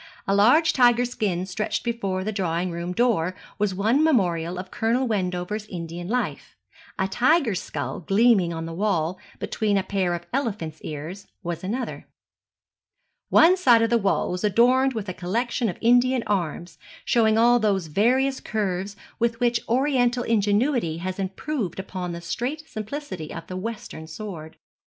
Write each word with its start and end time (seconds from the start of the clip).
A 0.27 0.33
large 0.33 0.73
tiger 0.73 1.05
skin 1.05 1.45
stretched 1.45 1.83
before 1.83 2.23
the 2.23 2.31
drawing 2.31 2.71
room 2.71 2.91
door 2.91 3.35
was 3.59 3.75
one 3.75 4.03
memorial 4.03 4.57
of 4.57 4.71
Colonel 4.71 5.05
Wendover's 5.07 5.67
Indian 5.67 6.07
life; 6.07 6.55
a 6.97 7.07
tiger's 7.07 7.61
skull 7.61 7.99
gleaming 7.99 8.51
on 8.51 8.65
the 8.65 8.73
wall, 8.73 9.19
between 9.37 9.77
a 9.77 9.83
pair 9.83 10.15
of 10.15 10.25
elephant's 10.33 10.81
ears, 10.81 11.27
was 11.43 11.63
another. 11.63 12.07
One 13.29 13.55
side 13.55 13.83
of 13.83 13.91
the 13.91 13.99
wall 13.99 14.31
was 14.31 14.43
adorned 14.43 14.93
with 14.93 15.07
a 15.07 15.13
collection 15.13 15.69
of 15.69 15.77
Indian 15.81 16.23
arms, 16.25 16.79
showing 17.05 17.37
all 17.37 17.59
those 17.59 17.85
various 17.85 18.39
curves 18.39 18.95
with 19.19 19.39
which 19.39 19.61
oriental 19.69 20.23
ingenuity 20.23 20.97
has 20.97 21.19
improved 21.19 21.77
upon 21.79 22.11
the 22.11 22.21
straight 22.21 22.67
simplicity 22.67 23.31
of 23.31 23.45
the 23.45 23.55
western 23.55 24.07
sword. 24.07 24.57